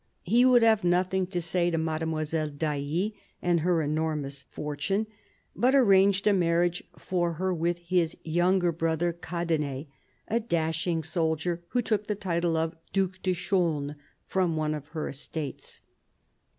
He 0.23 0.45
would 0.45 0.63
have 0.63 0.83
nothing 0.83 1.27
to 1.27 1.39
say 1.39 1.69
to 1.69 1.77
Mademoiselle 1.77 2.49
d'Ailly 2.49 3.15
and 3.39 3.59
her 3.59 3.83
enormous 3.83 4.41
fortune, 4.49 5.05
but 5.55 5.75
arranged 5.75 6.25
a 6.25 6.33
marriage 6.33 6.83
for 6.97 7.33
her 7.33 7.53
with 7.53 7.77
his 7.77 8.17
younger 8.23 8.71
brother 8.71 9.13
Cadenet, 9.13 9.85
a 10.27 10.39
dashing 10.39 11.03
soldier, 11.03 11.61
who 11.67 11.83
took 11.83 12.07
the 12.07 12.15
title 12.15 12.57
of 12.57 12.75
Due 12.91 13.11
de 13.21 13.35
Chaulnes 13.35 13.93
from 14.25 14.55
one 14.57 14.73
of 14.73 14.87
her 14.87 15.07
estates. 15.07 15.81